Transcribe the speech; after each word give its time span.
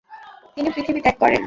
তিনি 0.57 0.69
পৃথিবী 0.75 0.99
ত্যাগ 1.01 1.15
করেন। 1.19 1.39